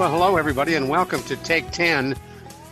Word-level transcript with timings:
Well, 0.00 0.10
hello, 0.10 0.38
everybody, 0.38 0.76
and 0.76 0.88
welcome 0.88 1.22
to 1.24 1.36
Take 1.36 1.72
10. 1.72 2.16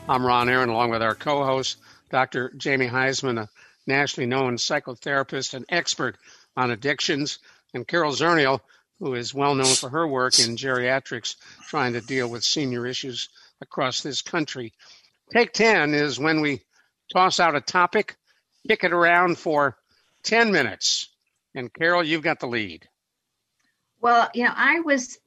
I'm 0.09 0.25
Ron 0.25 0.49
Aaron, 0.49 0.71
along 0.71 0.88
with 0.88 1.03
our 1.03 1.15
co 1.15 1.45
host, 1.45 1.77
Dr. 2.08 2.51
Jamie 2.56 2.88
Huysman, 2.88 3.38
a 3.38 3.51
nationally 3.87 4.27
known 4.27 4.56
psychotherapist 4.56 5.53
and 5.53 5.67
expert 5.69 6.17
on 6.56 6.71
addictions, 6.71 7.38
and 7.74 7.87
Carol 7.87 8.14
Zernial, 8.14 8.60
who 8.99 9.13
is 9.13 9.35
well 9.35 9.54
known 9.54 9.74
for 9.74 9.91
her 9.91 10.09
work 10.09 10.38
in 10.38 10.56
geriatrics, 10.56 11.37
trying 11.69 11.92
to 11.92 12.01
deal 12.01 12.31
with 12.31 12.45
senior 12.45 12.87
issues 12.87 13.29
across 13.60 14.01
this 14.01 14.22
country. 14.22 14.72
Take 15.31 15.53
10 15.53 15.92
is 15.92 16.19
when 16.19 16.41
we 16.41 16.62
toss 17.12 17.41
out 17.41 17.55
a 17.55 17.60
topic, 17.60 18.16
kick 18.66 18.84
it 18.84 18.92
around 18.95 19.37
for 19.37 19.76
10 20.23 20.51
minutes. 20.51 21.10
And 21.54 21.70
Carol, 21.70 22.04
you've 22.04 22.23
got 22.23 22.40
the 22.40 22.48
lead. 22.48 22.88
Well, 24.01 24.30
you 24.32 24.45
know, 24.45 24.54
I 24.56 24.80
was 24.80 25.18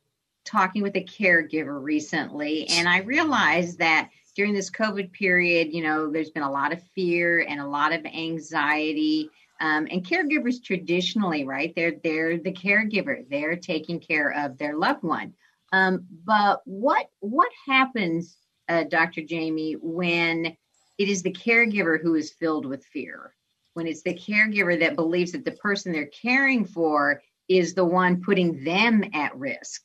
talking 0.46 0.82
with 0.82 0.96
a 0.96 1.04
caregiver 1.04 1.82
recently, 1.82 2.68
and 2.70 2.88
I 2.88 3.00
realized 3.00 3.80
that 3.80 4.10
during 4.36 4.54
this 4.54 4.72
COVID 4.72 5.12
period, 5.12 5.74
you 5.74 5.84
know, 5.84 6.10
there's 6.10 6.32
been 6.32 6.44
a 6.44 6.52
lot 6.52 6.72
of 6.72 6.82
fear 6.96 7.46
and 7.48 7.60
a 7.60 7.68
lot 7.68 7.94
of 7.94 8.06
anxiety. 8.06 9.30
Um, 9.60 9.88
and 9.92 10.04
caregivers 10.04 10.64
traditionally, 10.64 11.44
right? 11.44 11.74
They're 11.76 11.96
they're 12.04 12.38
the 12.38 12.54
caregiver. 12.54 13.30
They're 13.30 13.56
taking 13.56 14.00
care 14.00 14.32
of 14.32 14.58
their 14.58 14.76
loved 14.76 15.04
one. 15.04 15.34
Um, 15.72 16.06
but 16.26 16.62
what 16.66 17.10
what 17.20 17.50
happens, 17.68 18.38
uh, 18.70 18.86
Dr. 18.86 19.22
Jamie, 19.22 19.74
when 19.74 20.58
it 20.98 21.10
is 21.10 21.24
the 21.24 21.32
caregiver 21.32 22.02
who 22.02 22.16
is 22.16 22.32
filled 22.32 22.66
with 22.66 22.86
fear? 22.86 23.34
When 23.74 23.88
it's 23.88 24.02
the 24.02 24.14
caregiver 24.14 24.80
that 24.80 24.96
believes 24.96 25.32
that 25.32 25.46
the 25.46 25.52
person 25.54 25.92
they're 25.92 26.10
caring 26.22 26.66
for 26.66 27.22
is 27.48 27.74
the 27.74 27.86
one 27.86 28.22
putting 28.22 28.64
them 28.64 29.04
at 29.14 29.36
risk? 29.36 29.82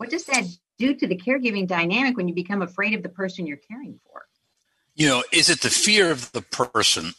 What 0.00 0.08
does 0.08 0.24
that 0.24 0.44
do 0.78 0.94
to 0.94 1.06
the 1.06 1.14
caregiving 1.14 1.66
dynamic 1.66 2.16
when 2.16 2.26
you 2.26 2.32
become 2.32 2.62
afraid 2.62 2.94
of 2.94 3.02
the 3.02 3.10
person 3.10 3.46
you're 3.46 3.58
caring 3.58 4.00
for? 4.06 4.22
You 4.94 5.08
know, 5.08 5.24
is 5.30 5.50
it 5.50 5.60
the 5.60 5.68
fear 5.68 6.10
of 6.10 6.32
the 6.32 6.40
person 6.40 7.12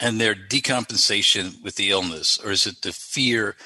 and 0.00 0.20
their 0.20 0.36
decompensation 0.36 1.60
with 1.64 1.74
the 1.74 1.90
illness, 1.90 2.38
or 2.38 2.52
is 2.52 2.64
it 2.64 2.82
the 2.82 2.92
fear 2.92 3.56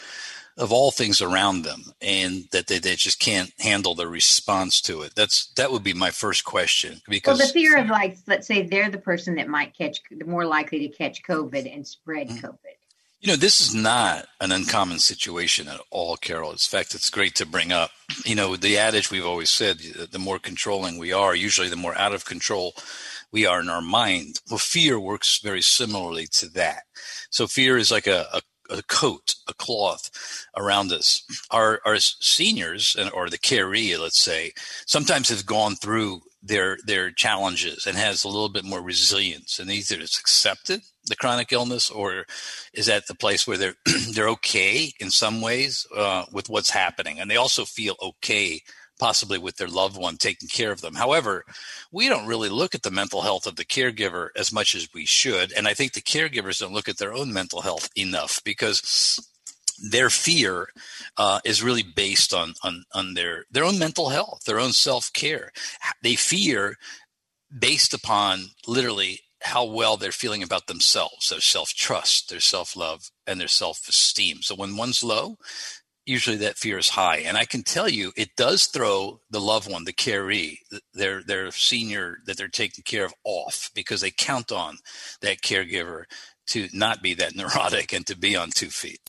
of 0.57 0.73
all 0.73 0.91
things 0.91 1.21
around 1.21 1.63
them 1.63 1.83
and 2.01 2.45
that 2.53 2.67
they, 2.67 2.79
they 2.79 2.97
just 2.97 3.21
can't 3.21 3.53
handle 3.61 3.95
the 3.95 4.09
response 4.09 4.81
to 4.81 5.03
it? 5.03 5.15
That's 5.15 5.53
that 5.57 5.71
would 5.71 5.85
be 5.85 5.93
my 5.93 6.11
first 6.11 6.47
question. 6.47 7.03
Because 7.07 7.39
well, 7.39 7.47
the 7.47 7.53
fear 7.53 7.77
of 7.77 7.91
like, 7.91 8.17
let's 8.27 8.47
say 8.47 8.63
they're 8.63 8.89
the 8.89 8.97
person 8.97 9.35
that 9.35 9.49
might 9.49 9.77
catch, 9.77 10.01
the 10.11 10.25
more 10.25 10.47
likely 10.47 10.89
to 10.89 10.97
catch 10.97 11.23
COVID 11.25 11.71
and 11.71 11.87
spread 11.87 12.29
mm-hmm. 12.29 12.47
COVID. 12.47 12.77
You 13.21 13.29
know, 13.29 13.37
this 13.37 13.61
is 13.61 13.75
not 13.75 14.27
an 14.41 14.51
uncommon 14.51 14.99
situation 14.99 15.69
at 15.69 15.79
all, 15.91 16.17
Carol. 16.17 16.51
In 16.51 16.57
fact, 16.57 16.95
it's 16.95 17.11
great 17.11 17.35
to 17.37 17.47
bring 17.47 17.71
up. 17.71 17.91
You 18.25 18.35
know, 18.35 18.57
the 18.57 18.79
adage 18.79 19.11
we've 19.11 19.27
always 19.27 19.51
said 19.51 19.79
the 19.79 20.19
more 20.19 20.39
controlling 20.39 20.99
we 20.99 21.13
are, 21.13 21.35
usually 21.35 21.69
the 21.69 21.77
more 21.77 21.97
out 21.97 22.15
of 22.15 22.25
control 22.25 22.75
we 23.31 23.47
are 23.47 23.61
in 23.61 23.69
our 23.69 23.83
mind. 23.83 24.41
Well, 24.51 24.59
fear 24.59 25.01
works 25.01 25.39
very 25.39 25.63
similarly 25.63 26.27
to 26.33 26.49
that. 26.51 26.85
So, 27.31 27.47
fear 27.47 27.79
is 27.79 27.91
like 27.91 28.07
a, 28.07 28.27
a, 28.33 28.43
a 28.79 28.83
coat, 28.83 29.37
a 29.49 29.55
cloth 29.55 30.11
around 30.57 30.93
us. 30.93 31.25
Our, 31.51 31.81
our 31.85 31.99
seniors, 31.99 32.97
and 32.99 33.11
or 33.11 33.29
the 33.31 33.39
caree, 33.39 33.97
let's 33.97 34.21
say, 34.21 34.53
sometimes 34.87 35.29
have 35.29 35.47
gone 35.47 35.77
through 35.77 36.23
their 36.43 36.77
their 36.85 37.11
challenges 37.11 37.87
and 37.87 37.97
has 37.97 38.25
a 38.25 38.29
little 38.29 38.49
bit 38.49 38.65
more 38.65 38.83
resilience 38.83 39.59
and 39.59 39.71
either 39.71 39.97
it's 39.97 40.19
accepted 40.19 40.83
the 41.07 41.17
chronic 41.17 41.53
illness, 41.53 41.91
or 41.91 42.27
is 42.73 42.87
that 42.87 43.07
the 43.07 43.15
place 43.15 43.47
where 43.47 43.57
they're 43.57 43.75
they're 44.13 44.29
okay 44.29 44.93
in 45.01 45.11
some 45.11 45.41
ways 45.41 45.87
uh, 45.97 46.25
with 46.33 46.49
what's 46.49 46.71
happening, 46.71 47.19
and 47.19 47.31
they 47.31 47.37
also 47.37 47.65
feel 47.65 47.97
okay 48.03 48.61
possibly 49.01 49.39
with 49.39 49.57
their 49.57 49.69
loved 49.69 49.97
one 49.97 50.17
taking 50.17 50.49
care 50.49 50.71
of 50.71 50.81
them. 50.81 50.95
However, 50.95 51.45
we 51.91 52.09
don't 52.09 52.27
really 52.27 52.51
look 52.51 52.75
at 52.75 52.83
the 52.83 52.91
mental 52.91 53.23
health 53.23 53.47
of 53.47 53.57
the 53.57 53.65
caregiver 53.65 54.29
as 54.37 54.53
much 54.53 54.77
as 54.77 54.89
we 54.95 55.05
should, 55.05 55.53
and 55.53 55.67
I 55.67 55.75
think 55.75 55.93
the 55.93 56.01
caregivers 56.01 56.61
don't 56.61 56.75
look 56.75 56.89
at 56.89 56.99
their 56.99 57.13
own 57.13 57.33
mental 57.33 57.63
health 57.63 57.89
enough 57.97 58.41
because 58.45 59.19
their 59.83 60.11
fear 60.11 60.69
uh, 61.17 61.41
is 61.45 61.63
really 61.63 61.83
based 61.83 62.33
on, 62.33 62.55
on 62.63 62.85
on 62.95 63.15
their 63.15 63.45
their 63.51 63.65
own 63.65 63.79
mental 63.79 64.11
health, 64.11 64.45
their 64.47 64.61
own 64.61 64.73
self 64.73 65.13
care. 65.13 65.53
They 66.03 66.15
fear 66.15 66.77
based 67.57 67.93
upon 67.93 68.51
literally 68.67 69.21
how 69.43 69.65
well 69.65 69.97
they're 69.97 70.13
feeling 70.13 70.43
about 70.43 70.69
themselves, 70.69 71.29
their 71.29 71.41
self 71.41 71.75
trust, 71.75 72.31
their 72.31 72.41
self 72.41 72.77
love, 72.77 73.11
and 73.27 73.41
their 73.41 73.49
self 73.49 73.89
esteem. 73.89 74.43
So 74.43 74.55
when 74.55 74.77
one's 74.77 75.03
low, 75.03 75.37
usually 76.07 76.37
that 76.39 76.59
fear 76.59 76.79
is 76.79 76.91
high. 76.91 77.19
And 77.19 77.37
I 77.37 77.45
can 77.45 77.63
tell 77.63 77.89
you, 77.89 78.13
it 78.17 78.37
does 78.37 78.67
throw 78.67 79.21
the 79.31 79.41
loved 79.41 79.71
one, 79.71 79.85
the 79.85 79.93
caree, 79.93 80.59
their 80.95 81.23
their 81.23 81.51
senior 81.51 82.19
that 82.27 82.37
they're 82.37 82.49
taking 82.49 82.85
care 82.85 83.05
of 83.05 83.15
off 83.25 83.71
because 83.75 84.01
they 84.01 84.11
count 84.11 84.53
on 84.53 84.79
that 85.21 85.43
caregiver 85.43 86.05
to 86.49 86.69
not 86.73 87.03
be 87.03 87.15
that 87.15 87.37
neurotic 87.37 87.93
and 87.93 88.07
to 88.07 88.17
be 88.17 88.37
on 88.37 88.51
two 88.51 88.71
feet. 88.71 89.01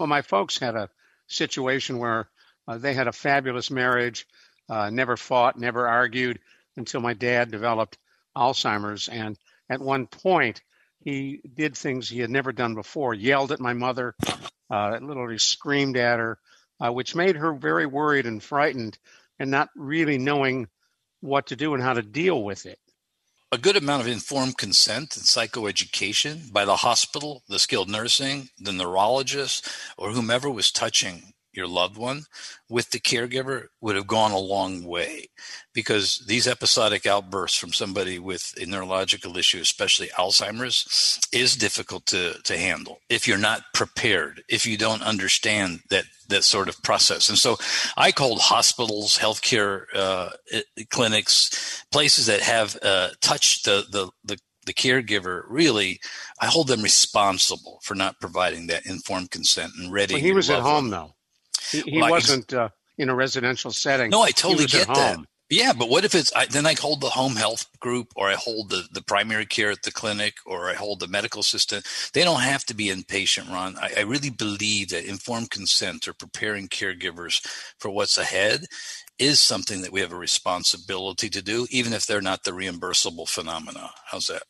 Well, 0.00 0.06
my 0.06 0.22
folks 0.22 0.58
had 0.58 0.76
a 0.76 0.88
situation 1.26 1.98
where 1.98 2.30
uh, 2.66 2.78
they 2.78 2.94
had 2.94 3.06
a 3.06 3.12
fabulous 3.12 3.70
marriage, 3.70 4.26
uh, 4.66 4.88
never 4.88 5.14
fought, 5.18 5.58
never 5.58 5.86
argued 5.86 6.38
until 6.74 7.02
my 7.02 7.12
dad 7.12 7.50
developed 7.50 7.98
Alzheimer's, 8.34 9.08
and 9.08 9.36
at 9.68 9.82
one 9.82 10.06
point, 10.06 10.62
he 11.04 11.42
did 11.52 11.76
things 11.76 12.08
he 12.08 12.20
had 12.20 12.30
never 12.30 12.50
done 12.50 12.74
before, 12.74 13.12
yelled 13.12 13.52
at 13.52 13.60
my 13.60 13.74
mother, 13.74 14.14
uh, 14.70 14.98
literally 15.02 15.36
screamed 15.36 15.98
at 15.98 16.18
her, 16.18 16.38
uh, 16.80 16.90
which 16.90 17.14
made 17.14 17.36
her 17.36 17.52
very 17.52 17.84
worried 17.84 18.24
and 18.24 18.42
frightened 18.42 18.96
and 19.38 19.50
not 19.50 19.68
really 19.76 20.16
knowing 20.16 20.66
what 21.20 21.48
to 21.48 21.56
do 21.56 21.74
and 21.74 21.82
how 21.82 21.92
to 21.92 22.00
deal 22.00 22.42
with 22.42 22.64
it. 22.64 22.78
A 23.52 23.58
good 23.58 23.76
amount 23.76 24.02
of 24.02 24.06
informed 24.06 24.58
consent 24.58 25.16
and 25.16 25.26
psychoeducation 25.26 26.52
by 26.52 26.64
the 26.64 26.76
hospital, 26.76 27.42
the 27.48 27.58
skilled 27.58 27.88
nursing, 27.88 28.48
the 28.60 28.72
neurologist, 28.72 29.68
or 29.96 30.12
whomever 30.12 30.48
was 30.48 30.70
touching 30.70 31.32
your 31.52 31.66
loved 31.66 31.96
one 31.96 32.24
with 32.68 32.90
the 32.90 33.00
caregiver 33.00 33.66
would 33.80 33.96
have 33.96 34.06
gone 34.06 34.30
a 34.30 34.38
long 34.38 34.84
way 34.84 35.26
because 35.74 36.24
these 36.26 36.46
episodic 36.46 37.06
outbursts 37.06 37.58
from 37.58 37.72
somebody 37.72 38.18
with 38.18 38.54
a 38.60 38.66
neurological 38.66 39.36
issue, 39.36 39.58
especially 39.58 40.08
Alzheimer's, 40.18 41.20
is 41.32 41.56
difficult 41.56 42.06
to, 42.06 42.34
to 42.44 42.56
handle 42.56 42.98
if 43.08 43.26
you're 43.26 43.38
not 43.38 43.62
prepared, 43.74 44.42
if 44.48 44.66
you 44.66 44.76
don't 44.76 45.02
understand 45.02 45.80
that 45.90 46.04
that 46.28 46.44
sort 46.44 46.68
of 46.68 46.80
process. 46.82 47.28
And 47.28 47.36
so 47.36 47.56
I 47.96 48.12
called 48.12 48.40
hospitals, 48.40 49.18
healthcare 49.18 49.86
uh, 49.94 50.30
clinics, 50.90 51.84
places 51.90 52.26
that 52.26 52.40
have 52.40 52.78
uh, 52.82 53.08
touched 53.20 53.64
the, 53.64 53.84
the, 53.90 54.10
the 54.24 54.38
the 54.66 54.74
caregiver 54.74 55.44
really 55.48 55.98
i 56.38 56.46
hold 56.46 56.68
them 56.68 56.82
responsible 56.82 57.80
for 57.82 57.94
not 57.94 58.20
providing 58.20 58.66
that 58.66 58.84
informed 58.84 59.30
consent 59.30 59.72
and 59.78 59.90
ready 59.90 60.14
well, 60.14 60.22
he 60.22 60.32
was 60.32 60.50
at 60.50 60.60
home 60.60 60.90
though 60.90 61.14
he, 61.70 61.80
he 61.82 62.00
well, 62.00 62.10
wasn't 62.10 62.52
uh, 62.52 62.68
in 62.98 63.08
a 63.08 63.14
residential 63.14 63.70
setting. 63.70 64.10
No, 64.10 64.22
I 64.22 64.30
totally 64.30 64.66
get 64.66 64.86
that. 64.88 65.18
Yeah, 65.50 65.72
but 65.72 65.90
what 65.90 66.04
if 66.04 66.14
it's 66.14 66.32
I, 66.32 66.46
then 66.46 66.64
I 66.64 66.74
hold 66.80 67.00
the 67.00 67.10
home 67.10 67.34
health 67.34 67.66
group, 67.80 68.12
or 68.14 68.28
I 68.28 68.34
hold 68.34 68.70
the, 68.70 68.86
the 68.92 69.02
primary 69.02 69.46
care 69.46 69.72
at 69.72 69.82
the 69.82 69.90
clinic, 69.90 70.34
or 70.46 70.70
I 70.70 70.74
hold 70.74 71.00
the 71.00 71.08
medical 71.08 71.40
assistant. 71.40 71.84
They 72.14 72.22
don't 72.22 72.42
have 72.42 72.64
to 72.66 72.74
be 72.74 72.86
inpatient, 72.86 73.50
Ron. 73.50 73.76
I, 73.76 73.90
I 73.98 74.00
really 74.02 74.30
believe 74.30 74.90
that 74.90 75.06
informed 75.06 75.50
consent 75.50 76.06
or 76.06 76.12
preparing 76.12 76.68
caregivers 76.68 77.44
for 77.78 77.90
what's 77.90 78.16
ahead 78.16 78.66
is 79.18 79.40
something 79.40 79.82
that 79.82 79.90
we 79.90 80.00
have 80.00 80.12
a 80.12 80.16
responsibility 80.16 81.28
to 81.28 81.42
do, 81.42 81.66
even 81.70 81.92
if 81.92 82.06
they're 82.06 82.20
not 82.20 82.44
the 82.44 82.52
reimbursable 82.52 83.28
phenomena. 83.28 83.90
How's 84.06 84.28
that? 84.28 84.44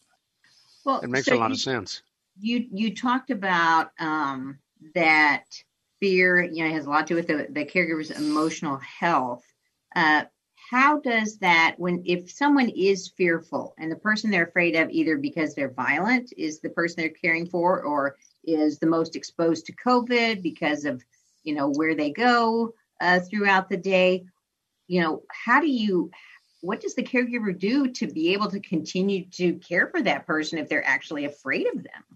Well, 0.85 1.01
it 1.01 1.09
makes 1.09 1.27
so 1.27 1.37
a 1.37 1.39
lot 1.39 1.49
you, 1.49 1.55
of 1.55 1.61
sense. 1.61 2.03
You 2.39 2.67
you 2.71 2.95
talked 2.95 3.31
about 3.31 3.91
um, 3.99 4.59
that 4.95 5.45
fear, 6.01 6.43
you 6.43 6.65
know, 6.65 6.71
has 6.71 6.87
a 6.87 6.91
lot 6.91 7.07
to 7.07 7.15
do 7.15 7.17
with 7.17 7.27
the, 7.27 7.47
the 7.51 7.65
caregiver's 7.65 8.11
emotional 8.11 8.79
health. 8.79 9.45
Uh, 9.95 10.25
how 10.71 11.01
does 11.01 11.39
that, 11.39 11.75
when 11.79 12.03
if 12.07 12.31
someone 12.31 12.69
is 12.69 13.13
fearful 13.17 13.75
and 13.79 13.91
the 13.91 13.97
person 13.97 14.31
they're 14.31 14.45
afraid 14.45 14.77
of, 14.77 14.89
either 14.91 15.19
because 15.19 15.55
they're 15.55 15.73
violent, 15.73 16.33
is 16.37 16.61
the 16.61 16.71
person 16.71 16.97
they're 16.99 17.11
caring 17.11 17.47
for, 17.47 17.83
or 17.83 18.17
is 18.45 18.79
the 18.79 18.87
most 18.87 19.17
exposed 19.17 19.67
to 19.67 19.75
COVID 19.75 20.43
because 20.43 20.85
of, 20.85 21.03
you 21.43 21.55
know, 21.55 21.71
where 21.71 21.95
they 21.95 22.11
go 22.11 22.73
uh, 23.01 23.19
throughout 23.19 23.69
the 23.69 23.77
day, 23.77 24.25
you 24.87 25.01
know, 25.01 25.23
how 25.31 25.61
do 25.61 25.69
you, 25.69 26.11
what 26.61 26.81
does 26.81 26.95
the 26.95 27.03
caregiver 27.03 27.59
do 27.59 27.89
to 27.89 28.07
be 28.07 28.33
able 28.33 28.51
to 28.51 28.61
continue 28.61 29.25
to 29.31 29.55
care 29.55 29.89
for 29.89 30.03
that 30.03 30.27
person 30.27 30.59
if 30.59 30.69
they're 30.69 30.87
actually 30.87 31.25
afraid 31.25 31.67
of 31.67 31.83
them? 31.83 32.10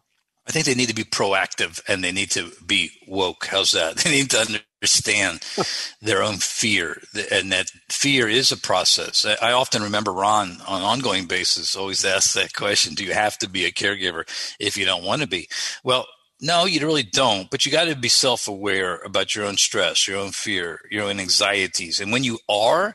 I 0.46 0.52
think 0.52 0.66
they 0.66 0.74
need 0.74 0.88
to 0.88 0.94
be 0.94 1.04
proactive 1.04 1.80
and 1.88 2.04
they 2.04 2.12
need 2.12 2.30
to 2.32 2.52
be 2.66 2.90
woke. 3.06 3.46
How's 3.46 3.72
that? 3.72 3.96
They 4.04 4.10
need 4.10 4.30
to 4.30 4.60
understand 4.82 5.40
their 6.02 6.22
own 6.22 6.36
fear, 6.36 7.02
and 7.32 7.50
that 7.52 7.70
fear 7.90 8.28
is 8.28 8.52
a 8.52 8.56
process. 8.56 9.24
I 9.24 9.52
often 9.52 9.82
remember 9.82 10.12
Ron 10.12 10.58
on 10.66 10.80
an 10.80 10.86
ongoing 10.86 11.26
basis 11.26 11.74
always 11.74 12.04
ask 12.04 12.34
that 12.34 12.52
question: 12.52 12.94
Do 12.94 13.04
you 13.04 13.14
have 13.14 13.38
to 13.38 13.48
be 13.48 13.64
a 13.64 13.72
caregiver 13.72 14.24
if 14.60 14.76
you 14.76 14.84
don't 14.84 15.04
want 15.04 15.22
to 15.22 15.28
be? 15.28 15.48
Well, 15.82 16.06
no, 16.40 16.66
you 16.66 16.80
really 16.80 17.02
don't. 17.02 17.50
But 17.50 17.64
you 17.64 17.72
got 17.72 17.84
to 17.84 17.96
be 17.96 18.08
self-aware 18.08 18.96
about 18.96 19.34
your 19.34 19.46
own 19.46 19.56
stress, 19.56 20.06
your 20.06 20.18
own 20.18 20.32
fear, 20.32 20.80
your 20.90 21.04
own 21.04 21.18
anxieties, 21.18 22.00
and 22.00 22.12
when 22.12 22.24
you 22.24 22.38
are, 22.48 22.94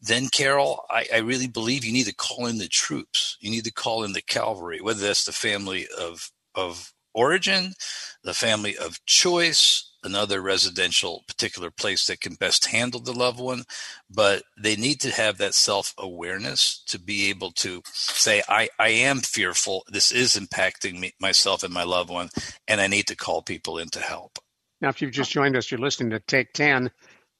then 0.00 0.28
Carol, 0.28 0.84
I, 0.90 1.06
I, 1.14 1.18
really 1.18 1.48
believe 1.48 1.84
you 1.84 1.92
need 1.92 2.06
to 2.06 2.14
call 2.14 2.46
in 2.46 2.58
the 2.58 2.68
troops. 2.68 3.36
You 3.40 3.50
need 3.50 3.64
to 3.64 3.72
call 3.72 4.04
in 4.04 4.12
the 4.12 4.22
cavalry, 4.22 4.80
whether 4.80 5.00
that's 5.00 5.24
the 5.24 5.32
family 5.32 5.86
of 5.98 6.30
of 6.58 6.92
origin, 7.14 7.72
the 8.22 8.34
family 8.34 8.76
of 8.76 9.04
choice, 9.06 9.88
another 10.04 10.40
residential 10.40 11.24
particular 11.26 11.70
place 11.70 12.06
that 12.06 12.20
can 12.20 12.34
best 12.34 12.66
handle 12.66 13.00
the 13.00 13.12
loved 13.12 13.40
one. 13.40 13.64
But 14.10 14.42
they 14.60 14.76
need 14.76 15.00
to 15.00 15.10
have 15.10 15.38
that 15.38 15.54
self-awareness 15.54 16.84
to 16.88 16.98
be 16.98 17.28
able 17.30 17.50
to 17.52 17.82
say 17.86 18.42
i, 18.48 18.68
I 18.78 18.88
am 18.88 19.18
fearful. 19.18 19.84
This 19.88 20.12
is 20.12 20.36
impacting 20.36 20.98
me, 20.98 21.12
myself 21.20 21.62
and 21.62 21.72
my 21.72 21.84
loved 21.84 22.10
one 22.10 22.28
and 22.66 22.80
i 22.80 22.86
need 22.86 23.06
to 23.08 23.16
call 23.16 23.42
people 23.42 23.78
in 23.78 23.88
to 23.90 24.00
help. 24.00 24.38
Now 24.80 24.88
if 24.88 25.02
you've 25.02 25.12
just 25.12 25.30
joined 25.32 25.56
us 25.56 25.70
you're 25.70 25.80
listening 25.80 26.10
to 26.10 26.20
take 26.20 26.52
10 26.52 26.90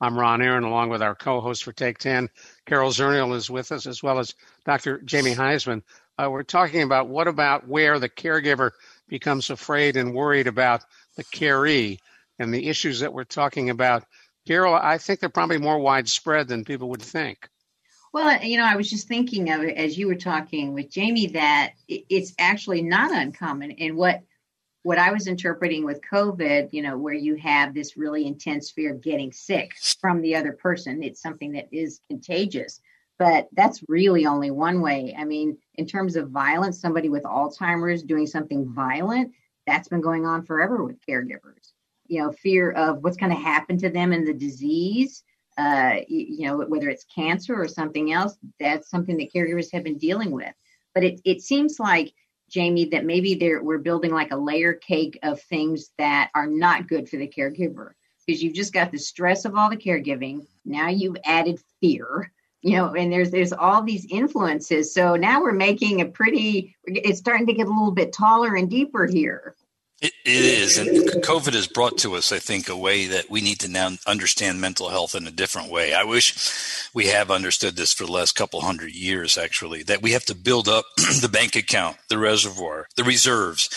i'm 0.01 0.19
ron 0.19 0.43
aaron 0.43 0.65
along 0.65 0.91
with 0.91 1.03
our 1.03 1.15
co-host 1.15 1.65
for 1.65 1.73
take 1.73 1.99
10 1.99 2.29
carol 2.67 2.91
zernial 2.91 3.35
is 3.35 3.51
with 3.51 3.73
us 3.73 3.87
as 3.87 4.03
well 4.03 4.19
as 4.19 4.35
dr 4.65 5.01
jamie 5.03 5.35
huysman. 5.35 5.83
Uh, 6.21 6.29
we're 6.29 6.43
talking 6.43 6.83
about 6.83 7.09
what 7.09 7.29
about 7.29 7.69
where 7.69 8.01
the 8.01 8.09
caregiver 8.09 8.73
becomes 9.09 9.51
afraid 9.51 9.97
and 9.97 10.15
worried 10.15 10.47
about 10.47 10.85
the 11.17 11.25
caree 11.25 11.99
and 12.39 12.53
the 12.53 12.69
issues 12.69 13.01
that 13.01 13.13
we're 13.13 13.25
talking 13.25 13.71
about, 13.71 14.05
Carol, 14.47 14.75
I 14.75 14.99
think 14.99 15.21
they're 15.21 15.29
probably 15.29 15.59
more 15.59 15.79
widespread 15.79 16.49
than 16.49 16.65
people 16.65 16.89
would 16.91 17.03
think. 17.03 17.49
Well, 18.13 18.43
you 18.43 18.57
know, 18.57 18.65
I 18.65 18.77
was 18.77 18.89
just 18.89 19.09
thinking 19.09 19.51
of 19.51 19.63
it 19.63 19.77
as 19.77 19.99
you 19.99 20.07
were 20.07 20.15
talking 20.15 20.73
with 20.73 20.91
Jamie 20.91 21.27
that 21.29 21.73
it's 21.89 22.33
actually 22.39 22.83
not 22.83 23.13
uncommon. 23.13 23.73
And 23.73 23.97
what 23.97 24.23
what 24.85 24.99
I 24.99 25.13
was 25.13 25.27
interpreting 25.27 25.85
with 25.85 26.01
COVID, 26.11 26.73
you 26.73 26.83
know, 26.83 26.97
where 26.97 27.13
you 27.13 27.35
have 27.35 27.75
this 27.75 27.97
really 27.97 28.27
intense 28.27 28.71
fear 28.71 28.95
of 28.95 29.03
getting 29.03 29.33
sick 29.33 29.73
from 30.01 30.23
the 30.23 30.37
other 30.37 30.53
person, 30.53 31.03
it's 31.03 31.21
something 31.21 31.53
that 31.53 31.69
is 31.73 32.01
contagious. 32.09 32.81
But 33.19 33.49
that's 33.53 33.83
really 33.89 34.27
only 34.27 34.51
one 34.51 34.81
way. 34.81 35.15
I 35.19 35.25
mean, 35.25 35.59
in 35.75 35.87
terms 35.87 36.15
of 36.15 36.31
violence, 36.31 36.81
somebody 36.81 37.09
with 37.09 37.25
Alzheimer's 37.25 38.03
doing 38.03 38.27
something 38.27 38.73
violent, 38.73 39.33
that's 39.67 39.89
been 39.89 40.01
going 40.01 40.25
on 40.25 40.45
forever 40.45 40.85
with 40.85 41.05
caregivers. 41.07 41.73
You 42.07 42.23
know 42.23 42.33
fear 42.33 42.71
of 42.71 43.03
what's 43.03 43.19
going 43.19 43.33
to 43.33 43.43
happen 43.43 43.77
to 43.79 43.91
them 43.91 44.13
in 44.13 44.25
the 44.25 44.33
disease 44.33 45.23
uh, 45.59 45.97
you, 46.07 46.47
know 46.47 46.57
whether 46.57 46.89
it's 46.89 47.05
cancer 47.05 47.61
or 47.61 47.67
something 47.67 48.13
else 48.13 48.39
that's 48.61 48.89
something 48.89 49.17
that 49.17 49.33
caregivers 49.33 49.73
have 49.73 49.83
been 49.83 49.99
dealing 49.99 50.31
with. 50.31 50.55
But 50.95 51.05
it, 51.05 51.21
it 51.25 51.43
seems 51.43 51.81
like 51.81 52.15
jamie 52.49 52.87
that 52.87 53.05
maybe 53.05 53.35
there 53.35 53.63
we're 53.63 53.77
building 53.77 54.11
like 54.11 54.31
a 54.31 54.37
layer 54.37 54.73
cake 54.73 55.19
of 55.23 55.43
things 55.43 55.91
that 55.99 56.31
are 56.35 56.47
not 56.47 56.89
good 56.89 57.09
for 57.09 57.17
the 57.17 57.29
caregiver. 57.29 57.91
Because 58.25 58.43
you've 58.43 58.55
just 58.55 58.73
got 58.73 58.93
the 58.93 58.99
stress 58.99 59.45
of 59.45 59.57
all 59.57 59.69
the 59.69 59.77
caregiving. 59.77 60.47
Now 60.65 60.89
you've 60.89 61.17
added 61.25 61.61
fear 61.81 62.31
you 62.63 62.77
know 62.77 62.95
and 62.95 63.13
there's 63.13 63.31
there's 63.31 63.53
all 63.53 63.83
these 63.83 64.07
influences. 64.11 64.93
So 64.93 65.17
now 65.17 65.41
we're 65.41 65.53
making 65.53 66.01
a 66.01 66.07
pretty 66.07 66.77
it's 66.85 67.19
starting 67.19 67.47
to 67.47 67.53
get 67.53 67.67
a 67.67 67.71
little 67.71 67.93
bit 67.93 68.13
taller 68.13 68.57
and 68.57 68.69
deeper 68.69 69.07
here 69.07 69.55
it, 70.01 70.13
it 70.25 70.45
is. 70.45 70.79
And 70.79 70.89
COVID 71.25 71.55
has 71.55 71.67
brought 71.67 71.99
to 71.99 72.15
us, 72.15 72.31
I 72.31 72.39
think, 72.39 72.69
a 72.69 72.77
way 72.77 73.07
that 73.07 73.29
we 73.29 73.41
need 73.41 73.59
to 73.61 73.69
now 73.69 73.91
understand 74.07 74.61
mental 74.61 74.91
health 74.91 75.15
in 75.17 75.27
a 75.27 75.33
different 75.33 75.73
way. 75.73 75.93
I 75.93 76.05
wish 76.05 76.91
we 76.95 77.07
have 77.07 77.31
understood 77.33 77.75
this 77.75 77.93
for 77.93 78.07
the 78.07 78.13
last 78.13 78.37
couple 78.37 78.61
hundred 78.61 78.93
years, 78.93 79.37
actually, 79.37 79.83
that 79.85 80.01
we 80.01 80.13
have 80.13 80.25
to 80.27 80.37
build 80.37 80.69
up 80.69 80.85
the 80.97 81.29
bank 81.31 81.57
account, 81.57 81.97
the 82.09 82.19
reservoir, 82.19 82.87
the 82.97 83.03
reserves, 83.03 83.69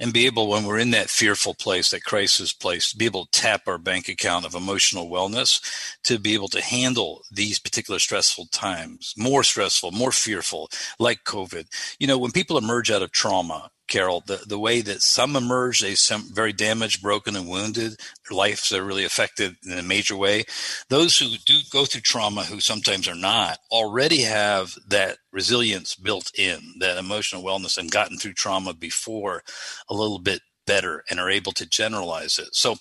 and 0.00 0.14
be 0.14 0.24
able, 0.24 0.48
when 0.48 0.64
we're 0.64 0.78
in 0.78 0.92
that 0.92 1.10
fearful 1.10 1.54
place, 1.54 1.90
that 1.90 2.04
crisis 2.04 2.54
place, 2.54 2.90
to 2.90 2.96
be 2.96 3.04
able 3.04 3.26
to 3.26 3.40
tap 3.40 3.62
our 3.66 3.78
bank 3.78 4.08
account 4.08 4.46
of 4.46 4.54
emotional 4.54 5.10
wellness 5.10 5.60
to 6.04 6.18
be 6.18 6.34
able 6.34 6.48
to 6.48 6.62
handle 6.62 7.22
these 7.30 7.58
particular 7.58 7.98
stressful 7.98 8.46
times, 8.46 9.12
more 9.16 9.42
stressful, 9.42 9.90
more 9.90 10.12
fearful, 10.12 10.70
like 10.98 11.24
COVID. 11.24 11.66
You 11.98 12.06
know, 12.06 12.18
when 12.18 12.30
people 12.30 12.56
emerge 12.56 12.90
out 12.90 13.02
of 13.02 13.12
trauma, 13.12 13.70
Carol, 13.86 14.22
the, 14.26 14.42
the 14.46 14.58
way 14.58 14.80
that 14.80 15.02
some 15.02 15.36
emerge, 15.36 15.80
they 15.80 15.94
some 15.94 16.32
very 16.32 16.52
damaged, 16.52 17.02
broken, 17.02 17.36
and 17.36 17.48
wounded. 17.48 17.98
Their 18.28 18.36
lives 18.36 18.72
are 18.72 18.84
really 18.84 19.04
affected 19.04 19.56
in 19.64 19.78
a 19.78 19.82
major 19.82 20.16
way. 20.16 20.44
Those 20.88 21.18
who 21.18 21.28
do 21.44 21.54
go 21.70 21.84
through 21.84 22.02
trauma, 22.02 22.44
who 22.44 22.60
sometimes 22.60 23.08
are 23.08 23.14
not, 23.14 23.58
already 23.70 24.22
have 24.22 24.74
that 24.88 25.18
resilience 25.32 25.94
built 25.94 26.30
in, 26.38 26.74
that 26.80 26.98
emotional 26.98 27.42
wellness, 27.42 27.78
and 27.78 27.90
gotten 27.90 28.18
through 28.18 28.34
trauma 28.34 28.74
before 28.74 29.42
a 29.88 29.94
little 29.94 30.18
bit 30.18 30.40
better 30.66 31.04
and 31.08 31.18
are 31.18 31.30
able 31.30 31.52
to 31.52 31.66
generalize 31.66 32.38
it. 32.38 32.54
So, 32.54 32.76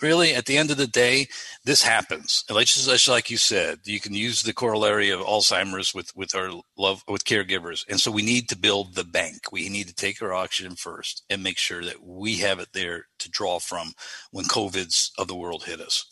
really, 0.00 0.34
at 0.34 0.46
the 0.46 0.56
end 0.56 0.70
of 0.70 0.76
the 0.76 0.86
day, 0.86 1.28
this 1.64 1.82
happens. 1.82 2.44
Just 2.48 3.08
like 3.08 3.30
you 3.30 3.36
said, 3.36 3.80
you 3.84 4.00
can 4.00 4.14
use 4.14 4.42
the 4.42 4.52
corollary 4.52 5.10
of 5.10 5.20
Alzheimer's 5.20 5.94
with 5.94 6.14
with 6.16 6.34
our 6.34 6.50
love 6.76 7.02
with 7.08 7.24
caregivers, 7.24 7.84
and 7.88 8.00
so 8.00 8.10
we 8.10 8.22
need 8.22 8.48
to 8.48 8.58
build 8.58 8.94
the 8.94 9.04
bank. 9.04 9.52
We 9.52 9.68
need 9.68 9.88
to 9.88 9.94
take 9.94 10.22
our 10.22 10.32
oxygen 10.32 10.76
first 10.76 11.24
and 11.28 11.42
make 11.42 11.58
sure 11.58 11.84
that 11.84 12.04
we 12.04 12.36
have 12.36 12.58
it 12.58 12.68
there 12.72 13.06
to 13.18 13.30
draw 13.30 13.58
from 13.58 13.92
when 14.30 14.46
COVID's 14.46 15.12
of 15.18 15.28
the 15.28 15.36
world 15.36 15.64
hit 15.64 15.80
us. 15.80 16.04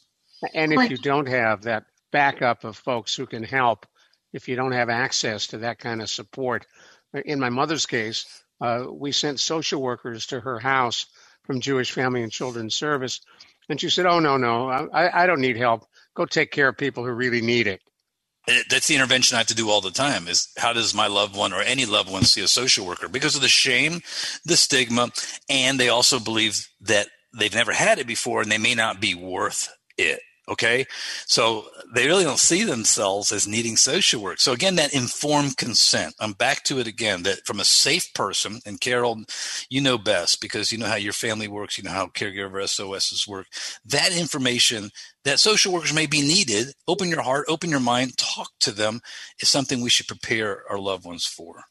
And 0.54 0.72
if 0.72 0.90
you 0.90 0.96
don't 0.96 1.28
have 1.28 1.62
that 1.62 1.84
backup 2.10 2.64
of 2.64 2.76
folks 2.76 3.14
who 3.14 3.26
can 3.26 3.42
help, 3.42 3.86
if 4.32 4.48
you 4.48 4.56
don't 4.56 4.72
have 4.72 4.88
access 4.88 5.48
to 5.48 5.58
that 5.58 5.78
kind 5.78 6.02
of 6.02 6.10
support, 6.10 6.66
in 7.24 7.38
my 7.38 7.50
mother's 7.50 7.86
case, 7.86 8.41
uh, 8.62 8.86
we 8.90 9.10
sent 9.10 9.40
social 9.40 9.82
workers 9.82 10.26
to 10.28 10.40
her 10.40 10.60
house 10.60 11.06
from 11.42 11.60
Jewish 11.60 11.90
Family 11.90 12.22
and 12.22 12.30
Children's 12.30 12.76
Service. 12.76 13.20
And 13.68 13.80
she 13.80 13.90
said, 13.90 14.06
Oh, 14.06 14.20
no, 14.20 14.36
no, 14.36 14.68
I, 14.70 15.24
I 15.24 15.26
don't 15.26 15.40
need 15.40 15.56
help. 15.56 15.84
Go 16.14 16.26
take 16.26 16.52
care 16.52 16.68
of 16.68 16.76
people 16.76 17.04
who 17.04 17.10
really 17.10 17.40
need 17.40 17.66
it. 17.66 17.80
That's 18.70 18.88
the 18.88 18.94
intervention 18.94 19.34
I 19.34 19.38
have 19.38 19.46
to 19.48 19.54
do 19.54 19.70
all 19.70 19.80
the 19.80 19.90
time 19.90 20.26
is 20.26 20.48
how 20.56 20.72
does 20.72 20.94
my 20.94 21.06
loved 21.06 21.36
one 21.36 21.52
or 21.52 21.60
any 21.60 21.86
loved 21.86 22.10
one 22.10 22.24
see 22.24 22.42
a 22.42 22.48
social 22.48 22.86
worker? 22.86 23.08
Because 23.08 23.36
of 23.36 23.40
the 23.40 23.48
shame, 23.48 24.00
the 24.44 24.56
stigma, 24.56 25.10
and 25.48 25.78
they 25.78 25.88
also 25.88 26.18
believe 26.18 26.68
that 26.80 27.06
they've 27.36 27.54
never 27.54 27.72
had 27.72 27.98
it 27.98 28.06
before 28.06 28.42
and 28.42 28.50
they 28.50 28.58
may 28.58 28.74
not 28.74 29.00
be 29.00 29.14
worth 29.14 29.68
it. 29.96 30.20
Okay. 30.48 30.86
So 31.26 31.66
they 31.94 32.06
really 32.06 32.24
don't 32.24 32.38
see 32.38 32.64
themselves 32.64 33.30
as 33.30 33.46
needing 33.46 33.76
social 33.76 34.20
work. 34.20 34.40
So 34.40 34.52
again, 34.52 34.74
that 34.74 34.92
informed 34.92 35.56
consent. 35.56 36.14
I'm 36.18 36.32
back 36.32 36.64
to 36.64 36.80
it 36.80 36.88
again 36.88 37.22
that 37.22 37.46
from 37.46 37.60
a 37.60 37.64
safe 37.64 38.12
person, 38.12 38.60
and 38.66 38.80
Carol, 38.80 39.22
you 39.70 39.80
know 39.80 39.98
best 39.98 40.40
because 40.40 40.72
you 40.72 40.78
know 40.78 40.86
how 40.86 40.96
your 40.96 41.12
family 41.12 41.46
works, 41.46 41.78
you 41.78 41.84
know 41.84 41.90
how 41.92 42.06
caregiver 42.06 42.68
SOSs 42.68 43.28
work. 43.28 43.46
That 43.84 44.16
information 44.16 44.90
that 45.24 45.38
social 45.38 45.72
workers 45.72 45.94
may 45.94 46.06
be 46.06 46.22
needed, 46.22 46.74
open 46.88 47.08
your 47.08 47.22
heart, 47.22 47.46
open 47.48 47.70
your 47.70 47.80
mind, 47.80 48.18
talk 48.18 48.50
to 48.60 48.72
them 48.72 49.00
is 49.40 49.48
something 49.48 49.80
we 49.80 49.90
should 49.90 50.08
prepare 50.08 50.64
our 50.68 50.78
loved 50.78 51.04
ones 51.04 51.24
for. 51.24 51.62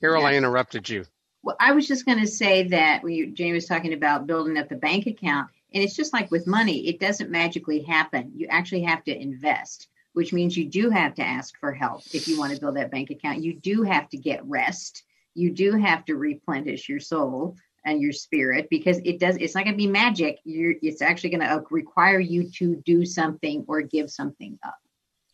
Carol, 0.00 0.22
yeah. 0.22 0.28
I 0.28 0.34
interrupted 0.34 0.88
you. 0.88 1.04
Well, 1.42 1.56
I 1.58 1.72
was 1.72 1.88
just 1.88 2.06
going 2.06 2.20
to 2.20 2.28
say 2.28 2.68
that 2.68 3.02
when 3.02 3.12
you, 3.12 3.32
Jamie 3.32 3.54
was 3.54 3.66
talking 3.66 3.92
about 3.92 4.28
building 4.28 4.56
up 4.56 4.68
the 4.68 4.76
bank 4.76 5.06
account 5.06 5.48
and 5.72 5.82
it's 5.82 5.96
just 5.96 6.12
like 6.12 6.30
with 6.30 6.46
money, 6.46 6.88
it 6.88 7.00
doesn't 7.00 7.30
magically 7.30 7.82
happen. 7.82 8.32
You 8.34 8.46
actually 8.48 8.82
have 8.82 9.04
to 9.04 9.16
invest, 9.16 9.88
which 10.12 10.32
means 10.32 10.56
you 10.56 10.66
do 10.66 10.90
have 10.90 11.14
to 11.14 11.22
ask 11.22 11.58
for 11.58 11.72
help 11.72 12.02
if 12.12 12.26
you 12.28 12.38
want 12.38 12.54
to 12.54 12.60
build 12.60 12.76
that 12.76 12.90
bank 12.90 13.10
account. 13.10 13.42
You 13.42 13.54
do 13.54 13.82
have 13.82 14.08
to 14.10 14.16
get 14.16 14.44
rest. 14.44 15.04
You 15.34 15.50
do 15.50 15.72
have 15.76 16.04
to 16.06 16.16
replenish 16.16 16.88
your 16.88 17.00
soul 17.00 17.56
and 17.84 18.00
your 18.00 18.12
spirit 18.12 18.68
because 18.70 18.98
it 19.04 19.18
does 19.18 19.36
it's 19.36 19.54
not 19.54 19.64
going 19.64 19.74
to 19.74 19.78
be 19.78 19.86
magic 19.86 20.38
you're 20.44 20.74
it's 20.82 21.00
actually 21.00 21.30
going 21.30 21.40
to 21.40 21.46
uh, 21.46 21.60
require 21.70 22.20
you 22.20 22.50
to 22.50 22.76
do 22.84 23.06
something 23.06 23.64
or 23.68 23.80
give 23.80 24.10
something 24.10 24.58
up 24.64 24.78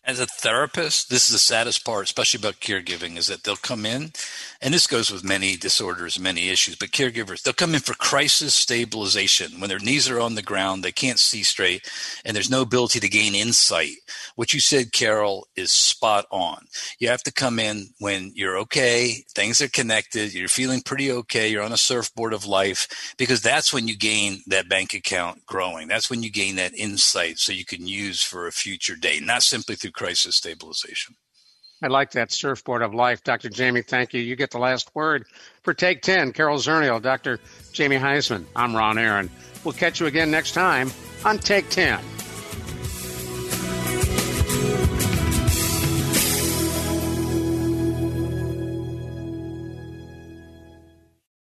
as 0.07 0.21
a 0.21 0.27
therapist, 0.27 1.11
this 1.11 1.27
is 1.27 1.33
the 1.33 1.39
saddest 1.39 1.85
part, 1.85 2.05
especially 2.05 2.39
about 2.39 2.61
caregiving, 2.61 3.17
is 3.17 3.27
that 3.27 3.43
they'll 3.43 3.57
come 3.57 3.85
in, 3.85 4.13
and 4.63 4.73
this 4.73 4.87
goes 4.87 5.11
with 5.11 5.25
many 5.25 5.57
disorders, 5.57 6.19
many 6.19 6.49
issues, 6.49 6.77
but 6.77 6.91
caregivers, 6.91 7.43
they'll 7.43 7.53
come 7.53 7.75
in 7.75 7.81
for 7.81 7.95
crisis 7.95 8.55
stabilization. 8.55 9.59
When 9.61 9.69
their 9.69 9.81
knees 9.81 10.09
are 10.09 10.21
on 10.21 10.37
the 10.37 10.43
ground, 10.43 10.85
they 10.85 10.93
can't 10.93 11.19
see 11.19 11.43
straight, 11.43 11.91
and 12.25 12.37
there's 12.37 12.51
no 12.51 12.63
ability 12.63 13.01
to 13.01 13.09
gain 13.09 13.35
insight. 13.35 13.97
What 14.37 14.55
you 14.55 14.61
said, 14.61 14.93
Carol, 14.93 15.49
is 15.57 15.73
spot 15.73 16.27
on. 16.31 16.67
You 17.01 17.09
have 17.09 17.25
to 17.25 17.33
come 17.33 17.59
in 17.59 17.89
when 17.99 18.31
you're 18.37 18.59
okay, 18.59 19.25
things 19.35 19.61
are 19.61 19.69
connected, 19.69 20.33
you're 20.33 20.47
feeling 20.47 20.83
pretty 20.83 21.11
okay, 21.11 21.49
you're 21.49 21.65
on 21.65 21.73
a 21.73 21.77
surfboard 21.77 22.33
of 22.33 22.47
life, 22.47 23.15
because 23.19 23.43
that's 23.43 23.73
when 23.73 23.89
you 23.89 23.97
gain 23.97 24.43
that 24.47 24.69
bank 24.69 24.95
account 24.95 25.45
growing. 25.47 25.89
That's 25.89 26.09
when 26.09 26.23
you 26.23 26.31
gain 26.31 26.55
that 26.57 26.75
insight 26.75 27.39
so 27.39 27.53
you 27.53 27.65
can 27.65 27.89
use 27.89 28.23
for 28.23 28.47
a 28.47 28.53
future 28.53 28.95
day, 28.95 29.19
not 29.21 29.43
simply 29.43 29.75
through 29.75 29.96
crisis 29.97 30.37
stabilization. 30.37 31.17
I 31.83 31.89
like 31.89 32.13
that 32.13 32.33
surfboard 32.33 32.83
of 32.83 32.95
life. 32.95 33.23
Dr. 33.23 33.51
Jamie, 33.51 33.83
thank 33.83 34.15
you. 34.15 34.21
You 34.23 34.37
get 34.37 34.51
the 34.51 34.59
last 34.59 34.95
word 34.95 35.25
for 35.63 35.75
Take 35.75 36.01
10. 36.03 36.33
Carol 36.33 36.59
Zernial, 36.59 37.03
Dr. 37.03 37.39
Jamie 37.73 37.99
Huysman. 37.99 38.45
I'm 38.55 38.75
Ron 38.75 38.99
Aaron. 38.99 39.29
We'll 39.65 39.75
catch 39.75 40.01
you 40.01 40.07
again 40.07 40.31
next 40.31 40.53
time 40.53 40.91
on 41.25 41.39
Take 41.39 41.69
10. 41.69 41.99